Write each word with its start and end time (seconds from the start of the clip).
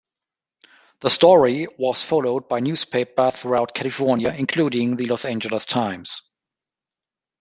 The 1.01 1.11
story 1.11 1.67
was 1.77 2.01
followed 2.01 2.49
by 2.49 2.59
newspapers 2.59 3.35
throughout 3.35 3.75
California, 3.75 4.33
including 4.35 4.95
the 4.95 5.05
"Los 5.05 5.25
Angeles 5.25 5.67
Times". 5.67 6.23